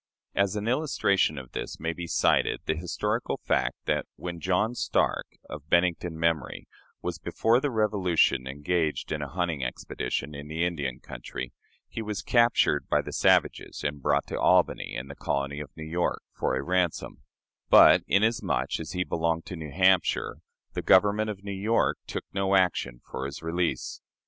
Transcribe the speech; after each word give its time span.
As 0.33 0.55
an 0.55 0.67
illustration 0.67 1.37
of 1.37 1.51
this 1.51 1.79
may 1.79 1.93
be 1.93 2.07
cited 2.07 2.61
the 2.65 2.73
historical 2.73 3.37
fact 3.37 3.75
that, 3.85 4.07
when 4.15 4.39
John 4.39 4.73
Stark, 4.73 5.27
of 5.47 5.69
Bennington 5.69 6.19
memory, 6.19 6.67
was 7.03 7.19
before 7.19 7.59
the 7.61 7.69
Revolution 7.69 8.47
engaged 8.47 9.11
in 9.11 9.21
a 9.21 9.27
hunting 9.29 9.63
expedition 9.63 10.33
in 10.33 10.47
the 10.47 10.65
Indian 10.65 10.99
country, 11.01 11.53
he 11.87 12.01
was 12.01 12.23
captured 12.23 12.89
by 12.89 13.03
the 13.03 13.13
savages 13.13 13.83
and 13.83 14.01
brought 14.01 14.25
to 14.25 14.39
Albany, 14.41 14.95
in 14.95 15.07
the 15.07 15.13
colony 15.13 15.59
of 15.59 15.69
New 15.77 15.83
York, 15.85 16.23
for 16.33 16.55
a 16.55 16.63
ransom; 16.63 17.21
but, 17.69 18.01
inasmuch 18.07 18.79
as 18.79 18.93
he 18.93 19.03
belonged 19.03 19.45
to 19.45 19.55
New 19.55 19.69
Hampshire, 19.71 20.37
the 20.73 20.81
government 20.81 21.29
of 21.29 21.43
New 21.43 21.51
York 21.53 21.99
took 22.07 22.23
no 22.33 22.55
action 22.55 23.01
for 23.07 23.27
his 23.27 23.43
release. 23.43 24.01